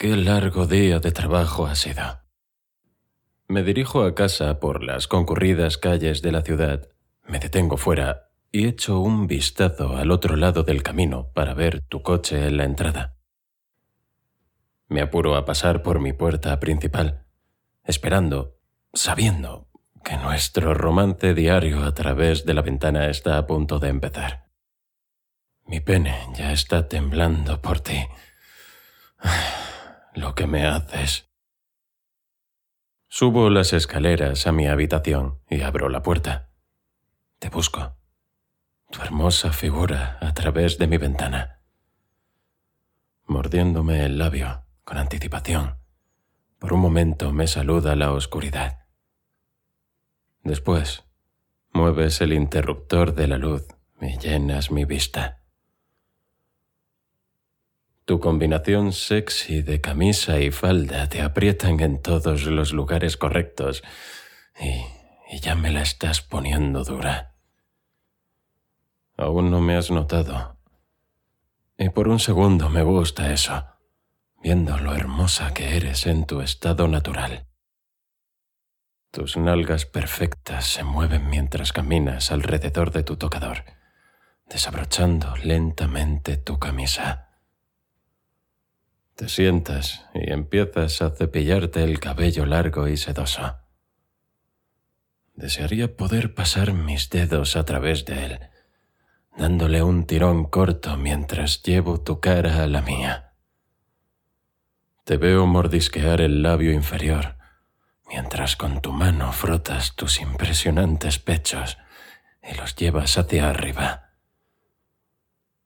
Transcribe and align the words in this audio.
qué 0.00 0.16
largo 0.16 0.66
día 0.66 0.98
de 0.98 1.12
trabajo 1.12 1.66
ha 1.66 1.74
sido. 1.74 2.22
Me 3.48 3.62
dirijo 3.62 4.02
a 4.02 4.14
casa 4.14 4.58
por 4.58 4.82
las 4.82 5.06
concurridas 5.06 5.76
calles 5.76 6.22
de 6.22 6.32
la 6.32 6.40
ciudad, 6.40 6.88
me 7.28 7.38
detengo 7.38 7.76
fuera 7.76 8.30
y 8.50 8.66
echo 8.66 8.98
un 8.98 9.26
vistazo 9.26 9.98
al 9.98 10.10
otro 10.10 10.36
lado 10.36 10.62
del 10.62 10.82
camino 10.82 11.30
para 11.34 11.52
ver 11.52 11.82
tu 11.82 12.02
coche 12.02 12.46
en 12.46 12.56
la 12.56 12.64
entrada. 12.64 13.18
Me 14.88 15.02
apuro 15.02 15.36
a 15.36 15.44
pasar 15.44 15.82
por 15.82 16.00
mi 16.00 16.14
puerta 16.14 16.58
principal, 16.60 17.26
esperando, 17.84 18.56
sabiendo 18.94 19.68
que 20.02 20.16
nuestro 20.16 20.72
romance 20.72 21.34
diario 21.34 21.84
a 21.84 21.92
través 21.92 22.46
de 22.46 22.54
la 22.54 22.62
ventana 22.62 23.10
está 23.10 23.36
a 23.36 23.46
punto 23.46 23.78
de 23.78 23.88
empezar. 23.88 24.48
Mi 25.66 25.80
pene 25.80 26.16
ya 26.34 26.52
está 26.52 26.88
temblando 26.88 27.60
por 27.60 27.80
ti. 27.80 28.06
Lo 30.14 30.34
que 30.34 30.46
me 30.46 30.66
haces. 30.66 31.30
Subo 33.06 33.48
las 33.48 33.72
escaleras 33.72 34.46
a 34.46 34.52
mi 34.52 34.66
habitación 34.66 35.40
y 35.48 35.62
abro 35.62 35.88
la 35.88 36.02
puerta. 36.02 36.50
Te 37.38 37.48
busco. 37.48 37.96
Tu 38.90 39.00
hermosa 39.02 39.52
figura 39.52 40.18
a 40.20 40.34
través 40.34 40.78
de 40.78 40.88
mi 40.88 40.96
ventana. 40.96 41.60
Mordiéndome 43.26 44.04
el 44.04 44.18
labio 44.18 44.64
con 44.84 44.98
anticipación. 44.98 45.76
Por 46.58 46.72
un 46.72 46.80
momento 46.80 47.32
me 47.32 47.46
saluda 47.46 47.94
la 47.94 48.12
oscuridad. 48.12 48.86
Después, 50.42 51.04
mueves 51.72 52.20
el 52.20 52.32
interruptor 52.32 53.14
de 53.14 53.28
la 53.28 53.38
luz 53.38 53.66
y 54.00 54.18
llenas 54.18 54.72
mi 54.72 54.84
vista. 54.84 55.39
Tu 58.10 58.18
combinación 58.18 58.92
sexy 58.92 59.62
de 59.62 59.80
camisa 59.80 60.40
y 60.40 60.50
falda 60.50 61.08
te 61.08 61.22
aprietan 61.22 61.78
en 61.78 62.02
todos 62.02 62.42
los 62.46 62.72
lugares 62.72 63.16
correctos 63.16 63.84
y, 64.60 65.38
ya 65.38 65.54
me 65.54 65.70
la 65.70 65.82
estás 65.82 66.20
poniendo 66.20 66.82
dura. 66.82 67.36
Aún 69.16 69.52
no 69.52 69.60
me 69.60 69.76
has 69.76 69.92
notado. 69.92 70.56
Y 71.78 71.90
por 71.90 72.08
un 72.08 72.18
segundo 72.18 72.68
me 72.68 72.82
gusta 72.82 73.32
eso, 73.32 73.64
viendo 74.42 74.76
lo 74.78 74.92
hermosa 74.92 75.54
que 75.54 75.76
eres 75.76 76.04
en 76.08 76.26
tu 76.26 76.40
estado 76.40 76.88
natural. 76.88 77.46
Tus 79.12 79.36
nalgas 79.36 79.86
perfectas 79.86 80.66
se 80.66 80.82
mueven 80.82 81.30
mientras 81.30 81.72
caminas 81.72 82.32
alrededor 82.32 82.90
de 82.90 83.04
tu 83.04 83.16
tocador, 83.16 83.66
desabrochando 84.46 85.36
lentamente 85.36 86.38
tu 86.38 86.58
camisa. 86.58 87.29
Te 89.20 89.28
sientas 89.28 90.06
y 90.14 90.32
empiezas 90.32 91.02
a 91.02 91.10
cepillarte 91.10 91.84
el 91.84 92.00
cabello 92.00 92.46
largo 92.46 92.88
y 92.88 92.96
sedoso. 92.96 93.58
Desearía 95.34 95.94
poder 95.94 96.32
pasar 96.34 96.72
mis 96.72 97.10
dedos 97.10 97.54
a 97.54 97.66
través 97.66 98.06
de 98.06 98.24
él, 98.24 98.40
dándole 99.36 99.82
un 99.82 100.06
tirón 100.06 100.46
corto 100.46 100.96
mientras 100.96 101.62
llevo 101.62 102.00
tu 102.00 102.18
cara 102.20 102.62
a 102.62 102.66
la 102.66 102.80
mía. 102.80 103.34
Te 105.04 105.18
veo 105.18 105.44
mordisquear 105.44 106.22
el 106.22 106.42
labio 106.42 106.72
inferior, 106.72 107.36
mientras 108.08 108.56
con 108.56 108.80
tu 108.80 108.90
mano 108.90 109.32
frotas 109.32 109.96
tus 109.96 110.18
impresionantes 110.18 111.18
pechos 111.18 111.76
y 112.42 112.54
los 112.54 112.74
llevas 112.74 113.18
hacia 113.18 113.50
arriba. 113.50 114.14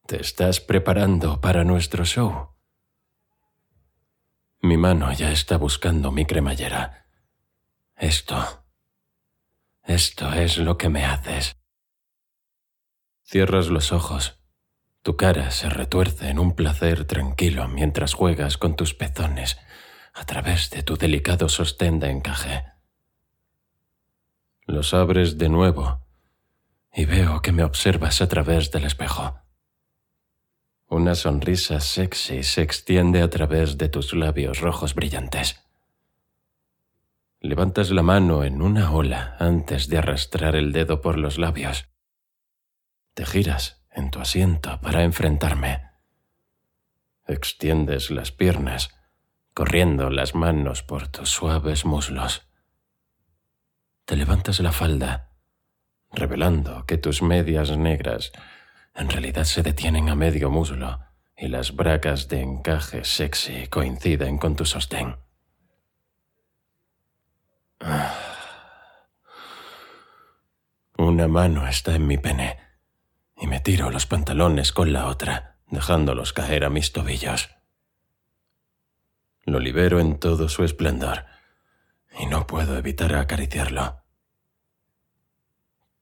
¿Te 0.08 0.20
estás 0.20 0.58
preparando 0.58 1.40
para 1.40 1.62
nuestro 1.62 2.04
show? 2.04 2.53
Mi 4.64 4.78
mano 4.78 5.12
ya 5.12 5.30
está 5.30 5.58
buscando 5.58 6.10
mi 6.10 6.24
cremallera. 6.24 7.04
Esto, 7.96 8.64
esto 9.82 10.32
es 10.32 10.56
lo 10.56 10.78
que 10.78 10.88
me 10.88 11.04
haces. 11.04 11.58
Cierras 13.24 13.68
los 13.68 13.92
ojos. 13.92 14.40
Tu 15.02 15.18
cara 15.18 15.50
se 15.50 15.68
retuerce 15.68 16.30
en 16.30 16.38
un 16.38 16.56
placer 16.56 17.04
tranquilo 17.04 17.68
mientras 17.68 18.14
juegas 18.14 18.56
con 18.56 18.74
tus 18.74 18.94
pezones 18.94 19.58
a 20.14 20.24
través 20.24 20.70
de 20.70 20.82
tu 20.82 20.96
delicado 20.96 21.50
sostén 21.50 22.00
de 22.00 22.08
encaje. 22.08 22.64
Los 24.62 24.94
abres 24.94 25.36
de 25.36 25.50
nuevo 25.50 26.06
y 26.90 27.04
veo 27.04 27.42
que 27.42 27.52
me 27.52 27.64
observas 27.64 28.22
a 28.22 28.28
través 28.28 28.70
del 28.70 28.86
espejo. 28.86 29.43
Una 30.88 31.14
sonrisa 31.14 31.80
sexy 31.80 32.42
se 32.42 32.62
extiende 32.62 33.22
a 33.22 33.30
través 33.30 33.78
de 33.78 33.88
tus 33.88 34.12
labios 34.12 34.60
rojos 34.60 34.94
brillantes. 34.94 35.60
Levantas 37.40 37.90
la 37.90 38.02
mano 38.02 38.44
en 38.44 38.60
una 38.62 38.92
ola 38.92 39.36
antes 39.38 39.88
de 39.88 39.98
arrastrar 39.98 40.56
el 40.56 40.72
dedo 40.72 41.00
por 41.00 41.18
los 41.18 41.38
labios. 41.38 41.88
Te 43.14 43.24
giras 43.24 43.84
en 43.90 44.10
tu 44.10 44.18
asiento 44.20 44.80
para 44.80 45.04
enfrentarme. 45.04 45.90
Extiendes 47.26 48.10
las 48.10 48.32
piernas, 48.32 48.90
corriendo 49.54 50.10
las 50.10 50.34
manos 50.34 50.82
por 50.82 51.08
tus 51.08 51.30
suaves 51.30 51.86
muslos. 51.86 52.46
Te 54.04 54.16
levantas 54.16 54.60
la 54.60 54.72
falda, 54.72 55.30
revelando 56.12 56.84
que 56.86 56.98
tus 56.98 57.22
medias 57.22 57.76
negras 57.76 58.32
en 58.94 59.10
realidad 59.10 59.44
se 59.44 59.62
detienen 59.62 60.08
a 60.08 60.14
medio 60.14 60.50
muslo 60.50 61.00
y 61.36 61.48
las 61.48 61.74
bracas 61.74 62.28
de 62.28 62.40
encaje 62.40 63.04
sexy 63.04 63.66
coinciden 63.66 64.38
con 64.38 64.54
tu 64.54 64.64
sostén. 64.64 65.16
Ah. 67.80 68.14
Una 70.96 71.26
mano 71.26 71.66
está 71.66 71.96
en 71.96 72.06
mi 72.06 72.18
pene 72.18 72.58
y 73.36 73.48
me 73.48 73.60
tiro 73.60 73.90
los 73.90 74.06
pantalones 74.06 74.72
con 74.72 74.92
la 74.92 75.06
otra, 75.06 75.58
dejándolos 75.66 76.32
caer 76.32 76.64
a 76.64 76.70
mis 76.70 76.92
tobillos. 76.92 77.50
Lo 79.42 79.58
libero 79.58 79.98
en 79.98 80.18
todo 80.18 80.48
su 80.48 80.64
esplendor 80.64 81.26
y 82.18 82.26
no 82.26 82.46
puedo 82.46 82.78
evitar 82.78 83.14
acariciarlo. 83.16 84.02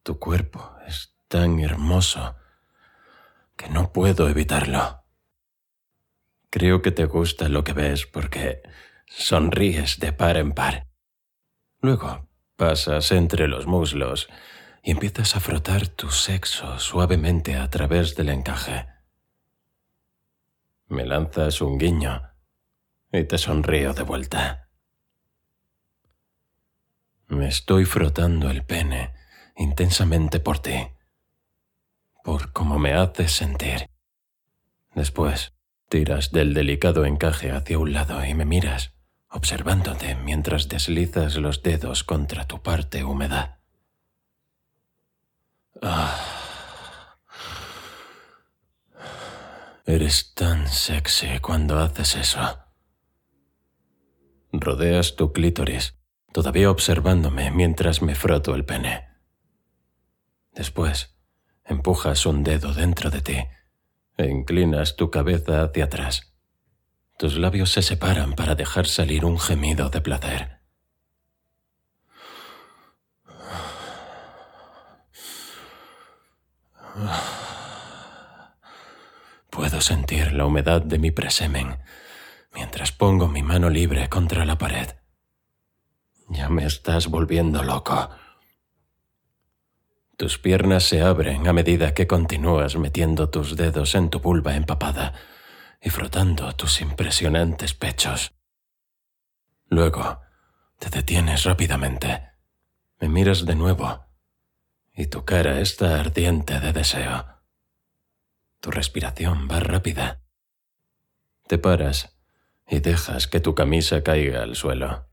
Tu 0.03 0.19
cuerpo 0.19 0.77
es 0.87 1.17
tan 1.27 1.59
hermoso 1.61 2.37
puedo 3.93 4.29
evitarlo. 4.29 5.05
Creo 6.51 6.83
que 6.83 6.91
te 6.91 7.07
gusta 7.07 7.49
lo 7.49 7.65
que 7.65 7.73
ves 7.73 8.07
porque 8.07 8.63
sonríes 9.07 9.99
de 9.99 10.13
par 10.13 10.37
en 10.37 10.53
par. 10.53 10.87
Luego 11.81 12.29
pasas 12.57 13.11
entre 13.13 13.49
los 13.49 13.67
muslos 13.67 14.29
y 14.83 14.91
empiezas 14.91 15.37
a 15.37 15.41
frotar 15.41 15.89
tu 15.89 16.11
sexo 16.11 16.79
suavemente 16.79 17.57
a 17.57 17.69
través 17.71 18.15
del 18.17 18.29
encaje. 18.29 18.87
Me 20.89 21.07
lanzas 21.07 21.61
un 21.61 21.79
guiño 21.79 22.23
y 23.11 23.25
te 23.25 23.39
sonrío 23.39 23.95
de 23.95 24.03
vuelta. 24.03 24.69
Me 27.29 27.49
estoy 27.49 27.85
frotando 27.87 28.51
el 28.51 28.65
pene 28.65 29.15
intensamente 29.57 30.41
por 30.41 30.59
ti 30.59 30.89
por 32.23 32.53
cómo 32.53 32.79
me 32.79 32.93
haces 32.95 33.33
sentir. 33.33 33.89
Después, 34.95 35.53
tiras 35.89 36.33
del 36.33 36.55
delicado 36.55 37.05
encaje 37.05 37.51
hacia 37.51 37.79
un 37.79 37.93
lado 37.93 38.25
y 38.25 38.35
me 38.35 38.45
miras, 38.45 38.93
observándote 39.29 40.15
mientras 40.15 40.69
deslizas 40.69 41.37
los 41.37 41.63
dedos 41.63 42.05
contra 42.05 42.47
tu 42.47 42.63
parte 42.63 43.05
húmeda. 43.05 43.61
Ah. 45.81 46.33
Eres 49.85 50.35
tan 50.35 50.69
sexy 50.69 51.41
cuando 51.41 51.79
haces 51.79 52.15
eso. 52.15 52.59
Rodeas 54.53 55.17
tu 55.17 55.33
clítoris, 55.33 55.99
todavía 56.33 56.71
observándome 56.71 57.51
mientras 57.51 58.01
me 58.01 58.15
froto 58.15 58.55
el 58.55 58.65
pene. 58.65 59.09
Después, 60.53 61.12
Empujas 61.65 62.27
un 62.27 62.43
dedo 62.43 62.75
dentro 62.75 63.11
de 63.11 63.21
ti 63.21 63.39
e 64.17 64.27
inclinas 64.27 64.97
tu 64.97 65.11
cabeza 65.11 65.63
hacia 65.63 65.85
atrás. 65.85 66.35
Tus 67.19 67.39
labios 67.39 67.71
se 67.71 67.83
separan 67.83 68.35
para 68.35 68.55
dejar 68.55 68.87
salir 68.87 69.25
un 69.25 69.39
gemido 69.39 69.91
de 69.91 70.01
placer. 70.01 70.61
Puedo 79.51 79.81
sentir 79.81 80.33
la 80.33 80.47
humedad 80.47 80.83
de 80.83 80.99
mi 80.99 81.11
presemen 81.11 81.79
mientras 82.55 82.93
pongo 82.93 83.29
mi 83.29 83.43
mano 83.43 83.71
libre 83.71 84.09
contra 84.09 84.45
la 84.45 84.59
pared. 84.59 84.89
Ya 86.29 86.49
me 86.49 86.65
estás 86.65 87.09
volviendo 87.09 87.63
loco. 87.63 88.11
Tus 90.23 90.39
piernas 90.39 90.85
se 90.85 91.03
abren 91.03 91.49
a 91.49 91.53
medida 91.53 91.95
que 91.95 92.07
continúas 92.07 92.77
metiendo 92.77 93.29
tus 93.29 93.57
dedos 93.57 93.97
en 93.97 94.09
tu 94.09 94.21
vulva 94.21 94.55
empapada 94.55 95.15
y 95.81 95.91
frotando 95.91 96.53
tus 96.53 96.81
impresionantes 96.81 97.75
pechos. 97.75 98.33
Luego, 99.67 100.21
te 100.79 100.91
detienes 100.91 101.43
rápidamente, 101.43 102.23
me 103.01 103.09
miras 103.09 103.45
de 103.47 103.57
nuevo 103.57 104.07
y 104.95 105.07
tu 105.07 105.25
cara 105.25 105.59
está 105.59 105.99
ardiente 105.99 106.61
de 106.61 106.73
deseo. 106.73 107.27
Tu 108.61 108.71
respiración 108.71 109.49
va 109.51 109.59
rápida. 109.59 110.23
Te 111.49 111.59
paras 111.59 112.17
y 112.69 112.79
dejas 112.79 113.27
que 113.27 113.41
tu 113.41 113.57
camisa 113.57 114.05
caiga 114.05 114.45
al 114.45 114.55
suelo. 114.55 115.12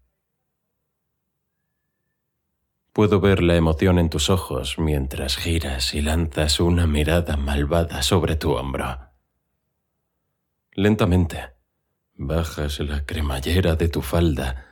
Puedo 2.99 3.21
ver 3.21 3.41
la 3.41 3.55
emoción 3.55 3.97
en 3.97 4.09
tus 4.09 4.29
ojos 4.29 4.77
mientras 4.77 5.37
giras 5.37 5.93
y 5.93 6.01
lanzas 6.01 6.59
una 6.59 6.85
mirada 6.85 7.37
malvada 7.37 8.03
sobre 8.03 8.35
tu 8.35 8.51
hombro. 8.51 9.13
Lentamente, 10.73 11.51
bajas 12.15 12.81
la 12.81 13.05
cremallera 13.05 13.77
de 13.77 13.87
tu 13.87 14.01
falda 14.01 14.65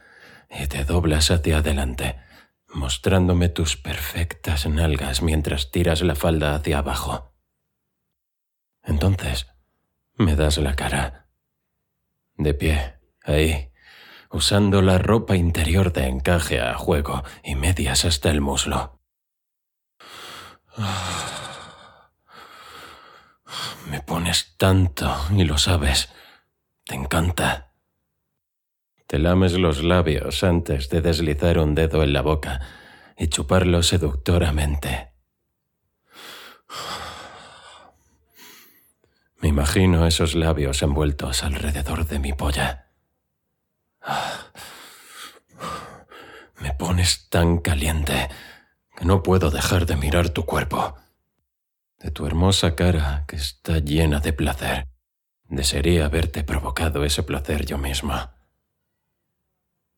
y 0.50 0.68
te 0.68 0.84
doblas 0.84 1.32
hacia 1.32 1.60
adelante, 1.60 2.20
mostrándome 2.68 3.48
tus 3.48 3.78
perfectas 3.78 4.68
nalgas 4.68 5.22
mientras 5.22 5.72
tiras 5.72 6.02
la 6.02 6.16
falda 6.16 6.54
hacia 6.54 6.80
abajo. 6.80 7.34
Entonces, 8.84 9.48
me 10.16 10.36
das 10.36 10.58
la 10.58 10.76
cara. 10.76 11.30
De 12.36 12.54
pie, 12.54 13.00
ahí, 13.24 13.72
usando 14.32 14.82
la 14.82 14.98
ropa 14.98 15.36
interior 15.36 15.94
de 15.94 16.08
encaje 16.08 16.60
a 16.60 16.76
juego 16.76 17.24
y 17.44 17.56
medias 17.56 18.06
hasta 18.06 18.30
el 18.30 18.42
muslo. 18.42 19.00
Me 23.90 24.02
pones 24.02 24.56
tanto 24.58 25.16
y 25.36 25.46
lo 25.46 25.58
sabes. 25.58 26.10
Te 26.84 26.96
encanta. 26.96 27.72
Te 29.08 29.18
lames 29.20 29.54
los 29.54 29.84
labios 29.84 30.44
antes 30.44 30.90
de 30.90 31.02
deslizar 31.02 31.60
un 31.60 31.76
dedo 31.76 32.04
en 32.04 32.14
la 32.14 32.22
boca 32.22 32.62
y 33.18 33.28
chuparlo 33.28 33.84
seductoramente. 33.84 35.14
Me 39.42 39.48
imagino 39.48 40.06
esos 40.06 40.36
labios 40.36 40.84
envueltos 40.84 41.44
alrededor 41.44 42.06
de 42.08 42.20
mi 42.20 42.34
polla. 42.34 42.87
Me 46.62 46.74
pones 46.74 47.30
tan 47.30 47.60
caliente 47.60 48.30
que 48.96 49.06
no 49.06 49.22
puedo 49.22 49.52
dejar 49.52 49.86
de 49.86 49.96
mirar 49.96 50.30
tu 50.30 50.46
cuerpo, 50.46 50.96
de 52.00 52.12
tu 52.12 52.26
hermosa 52.26 52.76
cara 52.76 53.26
que 53.28 53.36
está 53.36 53.80
llena 53.80 54.20
de 54.20 54.34
placer. 54.34 54.88
Desearía 55.50 56.06
haberte 56.06 56.44
provocado 56.44 57.06
ese 57.06 57.24
placer 57.24 57.66
yo 57.66 57.78
misma. 57.78 58.36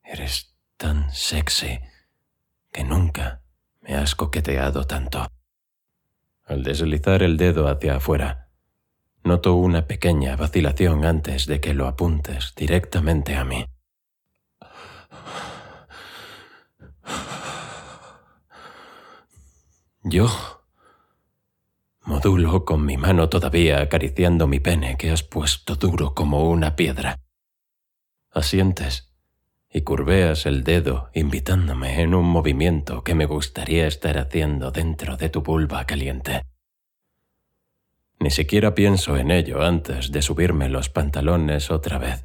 Eres 0.03 0.55
tan 0.77 1.13
sexy 1.13 1.79
que 2.71 2.83
nunca 2.83 3.41
me 3.81 3.95
has 3.95 4.15
coqueteado 4.15 4.85
tanto. 4.85 5.27
Al 6.45 6.63
deslizar 6.63 7.23
el 7.23 7.37
dedo 7.37 7.67
hacia 7.67 7.95
afuera, 7.95 8.49
noto 9.23 9.53
una 9.53 9.87
pequeña 9.87 10.35
vacilación 10.35 11.05
antes 11.05 11.45
de 11.45 11.59
que 11.59 11.73
lo 11.73 11.87
apuntes 11.87 12.53
directamente 12.55 13.35
a 13.35 13.43
mí. 13.43 13.65
Yo 20.03 20.29
modulo 22.03 22.63
con 22.63 22.85
mi 22.85 22.95
mano 22.95 23.27
todavía 23.27 23.81
acariciando 23.81 24.47
mi 24.47 24.61
pene 24.61 24.95
que 24.95 25.11
has 25.11 25.23
puesto 25.23 25.75
duro 25.75 26.15
como 26.15 26.49
una 26.49 26.77
piedra. 26.77 27.19
Asientes 28.31 29.13
y 29.69 29.81
curveas 29.81 30.45
el 30.45 30.63
dedo 30.63 31.09
invitándome 31.13 32.01
en 32.01 32.15
un 32.15 32.25
movimiento 32.25 33.03
que 33.03 33.13
me 33.13 33.25
gustaría 33.25 33.87
estar 33.87 34.17
haciendo 34.17 34.71
dentro 34.71 35.17
de 35.17 35.29
tu 35.29 35.41
vulva 35.41 35.85
caliente. 35.85 36.43
Ni 38.19 38.31
siquiera 38.31 38.73
pienso 38.73 39.17
en 39.17 39.31
ello 39.31 39.61
antes 39.61 40.13
de 40.13 40.21
subirme 40.21 40.69
los 40.69 40.89
pantalones 40.89 41.71
otra 41.71 41.97
vez, 41.97 42.23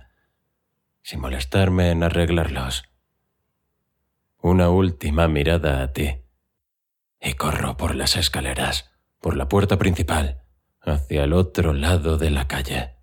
sin 1.02 1.20
molestarme 1.20 1.90
en 1.90 2.04
arreglarlos. 2.04 2.84
Una 4.40 4.70
última 4.70 5.26
mirada 5.26 5.82
a 5.82 5.92
ti 5.92 6.23
y 7.24 7.34
corro 7.34 7.76
por 7.76 7.94
las 7.94 8.16
escaleras, 8.16 8.90
por 9.18 9.36
la 9.36 9.48
puerta 9.48 9.78
principal, 9.78 10.42
hacia 10.80 11.24
el 11.24 11.32
otro 11.32 11.72
lado 11.72 12.18
de 12.18 12.30
la 12.30 12.46
calle. 12.46 12.96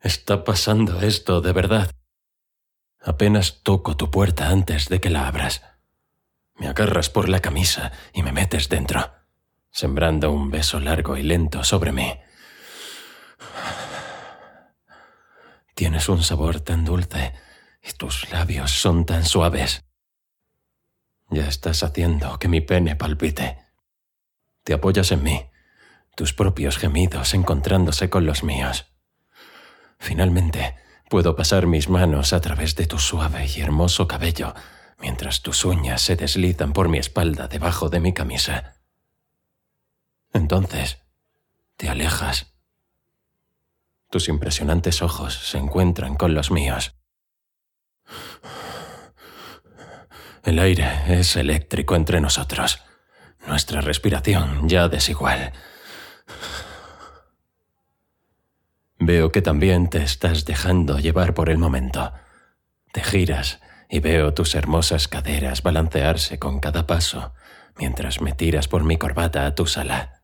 Está 0.00 0.44
pasando 0.44 1.00
esto 1.00 1.40
de 1.40 1.52
verdad. 1.52 1.90
Apenas 3.00 3.62
toco 3.62 3.96
tu 3.96 4.10
puerta 4.10 4.50
antes 4.50 4.90
de 4.90 5.00
que 5.00 5.08
la 5.08 5.26
abras. 5.26 5.62
Me 6.56 6.68
agarras 6.68 7.08
por 7.08 7.30
la 7.30 7.40
camisa 7.40 7.92
y 8.12 8.22
me 8.22 8.32
metes 8.32 8.68
dentro, 8.68 9.10
sembrando 9.70 10.30
un 10.30 10.50
beso 10.50 10.78
largo 10.78 11.16
y 11.16 11.22
lento 11.22 11.64
sobre 11.64 11.92
mí. 11.92 12.12
Tienes 15.74 16.08
un 16.10 16.22
sabor 16.22 16.60
tan 16.60 16.84
dulce 16.84 17.32
y 17.84 17.92
tus 17.92 18.30
labios 18.30 18.70
son 18.70 19.04
tan 19.04 19.24
suaves. 19.24 19.84
Ya 21.30 21.46
estás 21.48 21.82
haciendo 21.82 22.38
que 22.38 22.48
mi 22.48 22.60
pene 22.60 22.96
palpite. 22.96 23.58
Te 24.62 24.72
apoyas 24.72 25.12
en 25.12 25.22
mí, 25.22 25.50
tus 26.16 26.32
propios 26.32 26.78
gemidos 26.78 27.34
encontrándose 27.34 28.08
con 28.08 28.24
los 28.24 28.42
míos. 28.42 28.86
Finalmente, 29.98 30.76
puedo 31.10 31.36
pasar 31.36 31.66
mis 31.66 31.88
manos 31.88 32.32
a 32.32 32.40
través 32.40 32.74
de 32.76 32.86
tu 32.86 32.98
suave 32.98 33.46
y 33.46 33.60
hermoso 33.60 34.08
cabello 34.08 34.54
mientras 34.98 35.42
tus 35.42 35.64
uñas 35.64 36.00
se 36.00 36.16
deslizan 36.16 36.72
por 36.72 36.88
mi 36.88 36.98
espalda 36.98 37.48
debajo 37.48 37.90
de 37.90 38.00
mi 38.00 38.14
camisa. 38.14 38.76
Entonces, 40.32 40.98
te 41.76 41.88
alejas. 41.88 42.54
Tus 44.10 44.28
impresionantes 44.28 45.02
ojos 45.02 45.34
se 45.34 45.58
encuentran 45.58 46.14
con 46.14 46.34
los 46.34 46.50
míos. 46.50 46.94
El 50.42 50.58
aire 50.58 50.90
es 51.08 51.36
eléctrico 51.36 51.96
entre 51.96 52.20
nosotros. 52.20 52.82
Nuestra 53.46 53.80
respiración 53.80 54.68
ya 54.68 54.88
desigual. 54.88 55.52
Veo 58.98 59.32
que 59.32 59.42
también 59.42 59.90
te 59.90 60.02
estás 60.02 60.44
dejando 60.44 60.98
llevar 60.98 61.34
por 61.34 61.50
el 61.50 61.58
momento. 61.58 62.12
Te 62.92 63.02
giras 63.02 63.60
y 63.88 64.00
veo 64.00 64.34
tus 64.34 64.54
hermosas 64.54 65.08
caderas 65.08 65.62
balancearse 65.62 66.38
con 66.38 66.60
cada 66.60 66.86
paso 66.86 67.34
mientras 67.78 68.20
me 68.20 68.32
tiras 68.32 68.68
por 68.68 68.84
mi 68.84 68.96
corbata 68.96 69.46
a 69.46 69.54
tu 69.54 69.66
sala. 69.66 70.22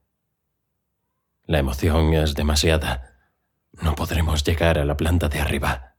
La 1.45 1.59
emoción 1.59 2.15
es 2.15 2.35
demasiada. 2.35 3.19
No 3.73 3.95
podremos 3.95 4.45
llegar 4.45 4.79
a 4.79 4.85
la 4.85 4.97
planta 4.97 5.29
de 5.29 5.41
arriba. 5.41 5.90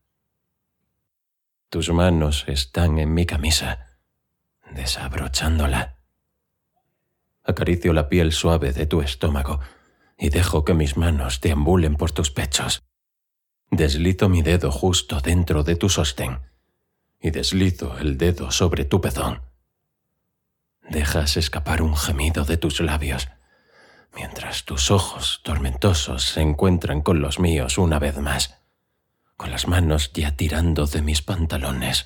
Tus 1.71 1.89
manos 1.89 2.43
están 2.47 2.99
en 2.99 3.13
mi 3.13 3.25
camisa, 3.25 3.87
desabrochándola. 4.75 5.99
Acaricio 7.45 7.93
la 7.93 8.09
piel 8.09 8.33
suave 8.33 8.73
de 8.73 8.87
tu 8.87 9.01
estómago 9.01 9.61
y 10.17 10.31
dejo 10.31 10.65
que 10.65 10.73
mis 10.73 10.97
manos 10.97 11.39
deambulen 11.39 11.95
por 11.95 12.11
tus 12.11 12.29
pechos. 12.29 12.83
Deslizo 13.69 14.27
mi 14.27 14.41
dedo 14.41 14.69
justo 14.69 15.21
dentro 15.21 15.63
de 15.63 15.77
tu 15.77 15.87
sostén 15.87 16.41
y 17.21 17.31
deslizo 17.31 17.97
el 17.99 18.17
dedo 18.17 18.51
sobre 18.51 18.83
tu 18.83 18.99
pezón. 18.99 19.41
Dejas 20.89 21.37
escapar 21.37 21.81
un 21.81 21.95
gemido 21.95 22.43
de 22.43 22.57
tus 22.57 22.81
labios, 22.81 23.29
mientras 24.13 24.65
tus 24.65 24.91
ojos 24.91 25.39
tormentosos 25.41 26.21
se 26.21 26.41
encuentran 26.41 26.99
con 26.99 27.21
los 27.21 27.39
míos 27.39 27.77
una 27.77 27.97
vez 27.97 28.17
más 28.17 28.60
con 29.41 29.49
las 29.49 29.67
manos 29.67 30.13
ya 30.13 30.37
tirando 30.37 30.85
de 30.85 31.01
mis 31.01 31.23
pantalones. 31.23 32.05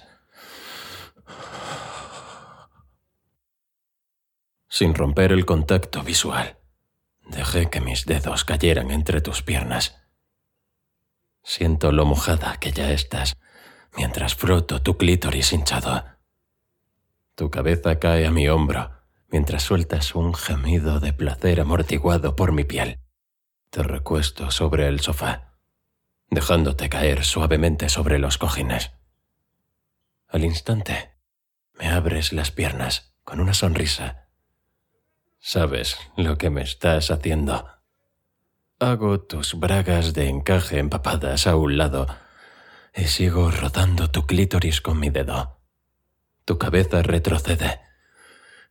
Sin 4.70 4.96
romper 4.96 5.34
el 5.34 5.46
contacto 5.46 6.02
visual, 6.02 6.58
dejé 7.28 7.70
que 7.70 7.82
mis 7.82 8.06
dedos 8.06 8.46
cayeran 8.46 8.90
entre 8.90 9.20
tus 9.20 9.42
piernas. 9.42 10.02
Siento 11.44 11.92
lo 11.92 12.06
mojada 12.06 12.56
que 12.56 12.72
ya 12.72 12.90
estás 12.92 13.36
mientras 13.98 14.34
froto 14.34 14.82
tu 14.82 14.98
clítoris 14.98 15.52
hinchado. 15.52 16.06
Tu 17.36 17.52
cabeza 17.52 18.00
cae 18.00 18.26
a 18.26 18.32
mi 18.32 18.48
hombro 18.48 18.92
mientras 19.28 19.64
sueltas 19.64 20.16
un 20.16 20.34
gemido 20.36 21.02
de 21.02 21.12
placer 21.12 21.60
amortiguado 21.60 22.38
por 22.38 22.54
mi 22.54 22.64
piel. 22.64 23.02
Te 23.72 23.84
recuesto 23.84 24.52
sobre 24.52 24.88
el 24.88 25.02
sofá 25.02 25.55
dejándote 26.36 26.90
caer 26.90 27.24
suavemente 27.24 27.90
sobre 27.90 28.20
los 28.20 28.38
cojines. 28.38 28.92
Al 30.28 30.44
instante, 30.44 31.16
me 31.74 31.88
abres 31.88 32.32
las 32.32 32.52
piernas 32.52 33.16
con 33.24 33.40
una 33.40 33.54
sonrisa. 33.54 34.28
Sabes 35.40 35.98
lo 36.16 36.38
que 36.38 36.50
me 36.50 36.62
estás 36.62 37.10
haciendo. 37.10 37.68
Hago 38.80 39.22
tus 39.22 39.58
bragas 39.60 40.14
de 40.14 40.28
encaje 40.28 40.80
empapadas 40.80 41.48
a 41.48 41.56
un 41.56 41.78
lado 41.78 42.08
y 42.94 43.06
sigo 43.06 43.50
rodando 43.50 44.12
tu 44.12 44.28
clítoris 44.28 44.82
con 44.82 45.00
mi 45.00 45.10
dedo. 45.10 45.62
Tu 46.46 46.58
cabeza 46.58 47.02
retrocede 47.02 47.82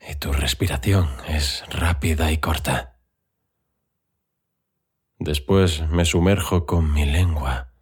y 0.09 0.15
tu 0.17 0.33
respiración 0.33 1.09
es 1.29 1.65
rápida 1.71 2.31
y 2.31 2.39
corta. 2.39 2.94
Después 5.19 5.89
me 5.89 6.05
sumerjo 6.05 6.67
con 6.67 6.93
mi 6.93 7.05
lengua 7.07 7.73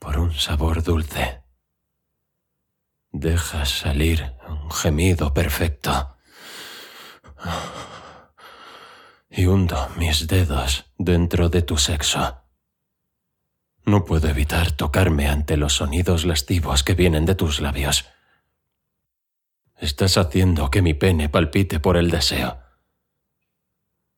por 0.00 0.18
un 0.18 0.32
sabor 0.32 0.82
dulce. 0.82 1.42
Dejas 3.12 3.70
salir 3.70 4.34
un 4.48 4.70
gemido 4.70 5.32
perfecto 5.32 6.16
y 9.30 9.46
hundo 9.46 9.88
mis 9.96 10.26
dedos 10.26 10.86
dentro 10.98 11.48
de 11.48 11.62
tu 11.62 11.78
sexo. 11.78 12.42
No 13.84 14.04
puedo 14.04 14.28
evitar 14.28 14.72
tocarme 14.72 15.28
ante 15.28 15.56
los 15.56 15.74
sonidos 15.74 16.24
lascivos 16.24 16.82
que 16.82 16.94
vienen 16.94 17.24
de 17.24 17.34
tus 17.34 17.60
labios. 17.60 18.06
Estás 19.78 20.16
haciendo 20.16 20.70
que 20.70 20.82
mi 20.82 20.94
pene 20.94 21.28
palpite 21.28 21.80
por 21.80 21.96
el 21.96 22.10
deseo. 22.10 22.58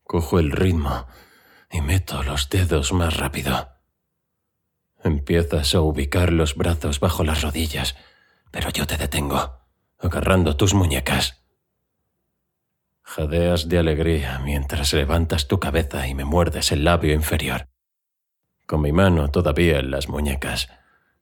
Cojo 0.03 0.39
el 0.39 0.51
ritmo 0.53 1.07
y 1.75 1.81
meto 1.81 2.23
los 2.23 2.49
dedos 2.51 2.93
más 2.93 3.17
rápido. 3.17 3.69
Empiezas 5.03 5.75
a 5.75 5.81
ubicar 5.81 6.33
los 6.33 6.55
brazos 6.55 7.01
bajo 7.01 7.25
las 7.25 7.43
rodillas, 7.43 7.97
pero 8.53 8.71
yo 8.71 8.87
te 8.87 8.97
detengo, 8.97 9.59
agarrando 9.99 10.57
tus 10.57 10.73
muñecas. 10.73 11.45
Jadeas 13.03 13.69
de 13.69 13.79
alegría 13.79 14.39
mientras 14.39 14.93
levantas 14.93 15.49
tu 15.49 15.59
cabeza 15.59 16.07
y 16.07 16.15
me 16.15 16.25
muerdes 16.25 16.71
el 16.71 16.85
labio 16.85 17.13
inferior. 17.13 17.67
Con 18.67 18.81
mi 18.81 18.93
mano 18.93 19.33
todavía 19.33 19.81
en 19.81 19.91
las 19.91 20.09
muñecas, 20.09 20.69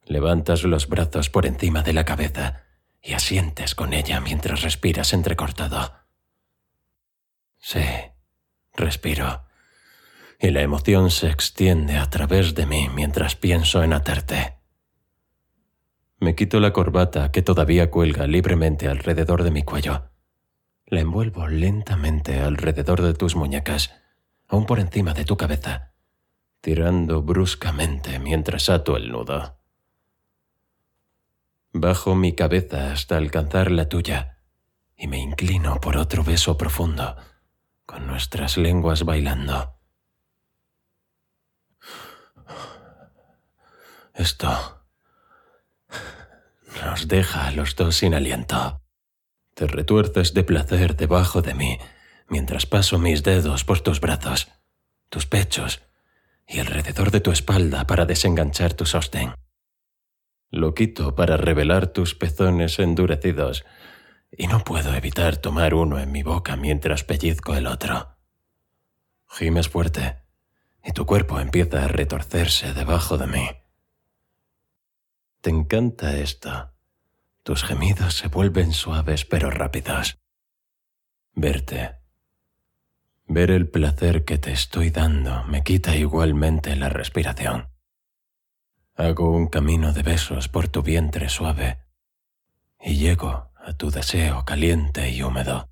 levantas 0.05 0.65
los 0.65 0.87
brazos 0.87 1.31
por 1.31 1.47
encima 1.47 1.83
de 1.83 1.95
la 1.95 2.05
cabeza 2.05 2.65
y 3.01 3.15
asientes 3.15 3.75
con 3.75 3.95
ella 3.95 4.21
mientras 4.21 4.61
respiras 4.61 5.15
entrecortado. 5.15 5.95
Sí, 7.59 7.87
respiro. 8.75 9.47
Y 10.43 10.51
la 10.51 10.61
emoción 10.61 11.11
se 11.11 11.31
extiende 11.31 11.97
a 11.97 12.11
través 12.11 12.55
de 12.55 12.67
mí 12.67 12.91
mientras 12.95 13.35
pienso 13.37 13.83
en 13.83 13.95
atarte. 13.95 14.59
Me 16.19 16.35
quito 16.35 16.61
la 16.61 16.75
corbata 16.75 17.33
que 17.33 17.41
todavía 17.41 17.91
cuelga 17.91 18.27
libremente 18.27 18.89
alrededor 18.89 19.43
de 19.45 19.51
mi 19.51 19.63
cuello 19.63 20.13
la 20.93 21.01
envuelvo 21.01 21.49
lentamente 21.49 22.41
alrededor 22.41 23.01
de 23.01 23.15
tus 23.15 23.35
muñecas, 23.35 23.95
aún 24.47 24.67
por 24.67 24.79
encima 24.79 25.15
de 25.15 25.25
tu 25.25 25.39
cabeza, 25.39 25.95
tirando 26.61 27.23
bruscamente 27.23 28.19
mientras 28.19 28.69
ato 28.69 28.99
el 28.99 29.11
nudo. 29.11 29.59
Bajo 31.73 32.15
mi 32.15 32.35
cabeza 32.35 32.93
hasta 32.93 33.17
alcanzar 33.17 33.71
la 33.71 33.89
tuya 33.89 34.43
y 34.95 35.07
me 35.07 35.17
inclino 35.17 35.81
por 35.81 35.97
otro 35.97 36.25
beso 36.25 36.59
profundo, 36.59 37.17
con 37.87 38.07
nuestras 38.07 38.59
lenguas 38.59 39.05
bailando. 39.07 39.79
Esto 44.15 44.85
nos 46.85 47.09
deja 47.09 47.47
a 47.47 47.51
los 47.53 47.77
dos 47.77 47.97
sin 47.97 48.15
aliento. 48.15 48.83
Te 49.55 49.67
retuerces 49.67 50.35
de 50.35 50.45
placer 50.45 50.97
debajo 50.97 51.43
de 51.43 51.55
mí 51.55 51.79
mientras 52.29 52.67
paso 52.67 52.99
mis 52.99 53.23
dedos 53.23 53.65
por 53.65 53.81
tus 53.81 54.01
brazos, 54.01 54.49
tus 55.09 55.27
pechos 55.27 55.83
y 56.47 56.59
alrededor 56.59 57.11
de 57.11 57.21
tu 57.21 57.31
espalda 57.31 57.87
para 57.87 58.07
desenganchar 58.07 58.75
tu 58.75 58.87
sostén. 58.87 59.35
Lo 60.51 60.75
quito 60.75 61.15
para 61.15 61.37
revelar 61.37 61.89
tus 61.89 62.15
pezones 62.15 62.79
endurecidos 62.79 63.65
y 64.31 64.47
no 64.47 64.65
puedo 64.65 64.95
evitar 64.95 65.37
tomar 65.37 65.75
uno 65.75 65.99
en 65.99 66.13
mi 66.13 66.23
boca 66.23 66.57
mientras 66.57 67.05
pellizco 67.05 67.55
el 67.55 67.67
otro. 67.67 68.17
Gimes 69.29 69.69
fuerte 69.69 70.19
y 70.85 70.93
tu 70.93 71.07
cuerpo 71.07 71.41
empieza 71.41 71.85
a 71.85 71.89
retorcerse 71.89 72.75
debajo 72.75 73.17
de 73.17 73.27
mí. 73.27 73.62
Te 75.43 75.51
encanta 75.51 76.17
esto 76.17 76.73
tus 77.43 77.65
gemidos 77.65 78.15
se 78.15 78.29
vuelven 78.29 78.73
suaves 78.73 79.25
pero 79.25 79.51
rápidos. 79.51 80.19
Verte, 81.35 81.97
ver 83.27 83.51
el 83.51 83.69
placer 83.69 84.25
que 84.25 84.39
te 84.39 84.53
estoy 84.53 84.91
dando 84.91 85.43
me 85.45 85.65
quita 85.65 85.97
igualmente 85.97 86.77
la 86.77 86.89
respiración. 86.89 87.69
Hago 88.95 89.31
un 89.31 89.49
camino 89.49 89.93
de 89.93 90.03
besos 90.03 90.49
por 90.49 90.69
tu 90.69 90.83
vientre 90.83 91.29
suave 91.29 91.81
y 92.81 92.97
llego 92.97 93.51
a 93.57 93.73
tu 93.73 93.91
deseo 93.91 94.45
caliente 94.45 95.11
y 95.11 95.23
húmedo. 95.23 95.69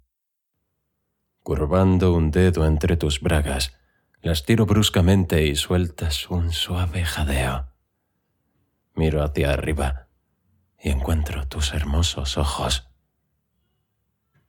Curvando 1.43 2.15
un 2.15 2.31
dedo 2.31 2.67
entre 2.67 2.97
tus 2.97 3.21
bragas, 3.21 3.77
las 4.23 4.45
tiro 4.45 4.67
bruscamente 4.67 5.47
y 5.47 5.55
sueltas 5.55 6.29
un 6.31 6.53
suave 6.53 7.05
jadeo. 7.05 7.70
Miro 8.95 9.23
hacia 9.23 9.53
arriba 9.53 10.09
y 10.79 10.91
encuentro 10.91 11.47
tus 11.47 11.73
hermosos 11.73 12.39
ojos. 12.39 12.89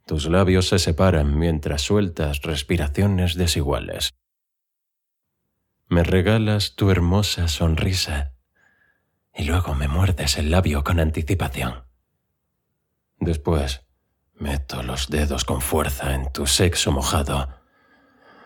Tus 0.05 0.27
labios 0.27 0.67
se 0.69 0.79
separan 0.79 1.37
mientras 1.37 1.81
sueltas 1.81 2.41
respiraciones 2.41 3.35
desiguales. 3.35 4.13
Me 5.87 6.03
regalas 6.03 6.75
tu 6.75 6.89
hermosa 6.89 7.47
sonrisa 7.47 8.33
y 9.33 9.43
luego 9.43 9.75
me 9.75 9.87
muerdes 9.87 10.37
el 10.37 10.51
labio 10.51 10.83
con 10.83 10.99
anticipación. 10.99 11.85
Después, 13.19 13.85
meto 14.33 14.83
los 14.83 15.09
dedos 15.09 15.45
con 15.45 15.61
fuerza 15.61 16.15
en 16.15 16.31
tu 16.31 16.47
sexo 16.47 16.91
mojado 16.91 17.49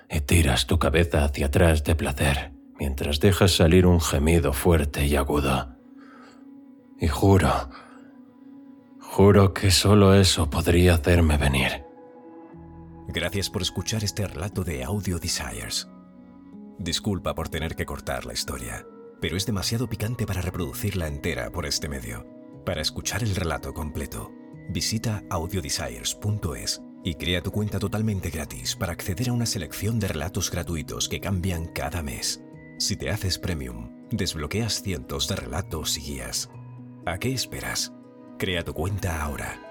y 0.10 0.22
tiras 0.22 0.68
tu 0.68 0.78
cabeza 0.78 1.24
hacia 1.24 1.48
atrás 1.48 1.84
de 1.84 1.96
placer 1.96 2.52
mientras 2.80 3.20
dejas 3.20 3.52
salir 3.52 3.86
un 3.86 4.02
gemido 4.02 4.54
fuerte 4.54 5.06
y 5.06 5.16
agudo. 5.16 5.75
Y 7.00 7.08
juro, 7.08 7.70
juro 9.02 9.54
que 9.54 9.70
solo 9.70 10.14
eso 10.14 10.50
podría 10.50 10.94
hacerme 10.96 11.38
venir. 11.38 11.84
Gracias 13.10 13.50
por 13.50 13.62
escuchar 13.62 14.04
este 14.04 14.25
relato 14.25 14.64
de 14.64 14.84
Audio 14.84 15.20
Desires. 15.20 15.90
Disculpa 16.80 17.36
por 17.36 17.50
tener 17.50 17.75
que 17.75 17.86
cortar 17.86 18.25
la 18.25 18.34
historia, 18.34 18.86
pero 19.20 19.36
es 19.36 19.46
demasiado 19.46 19.88
picante 19.88 20.25
para 20.25 20.42
reproducirla 20.42 21.08
entera 21.08 21.52
por 21.52 21.66
este 21.66 21.90
medio. 21.90 22.25
Para 22.66 22.82
escuchar 22.82 23.24
el 23.24 23.36
relato 23.36 23.74
completo, 23.74 24.32
visita 24.70 25.24
audiodesires.es 25.30 26.82
y 27.04 27.16
crea 27.16 27.44
tu 27.44 27.52
cuenta 27.52 27.78
totalmente 27.78 28.30
gratis 28.30 28.75
para 28.75 28.94
acceder 28.94 29.30
a 29.30 29.34
una 29.34 29.46
selección 29.46 30.00
de 30.00 30.08
relatos 30.08 30.50
gratuitos 30.50 31.10
que 31.10 31.20
cambian 31.20 31.68
cada 31.68 32.02
mes. 32.02 32.42
Si 32.80 32.96
te 32.96 33.10
haces 33.10 33.38
premium, 33.38 34.08
desbloqueas 34.12 34.82
cientos 34.82 35.28
de 35.28 35.36
relatos 35.36 35.98
y 35.98 36.02
guías 36.02 36.50
¿A 37.05 37.19
qué 37.19 37.31
esperas? 37.31 37.93
Crea 38.39 38.63
tu 38.63 38.74
cuenta 38.74 39.21
ahora 39.21 39.64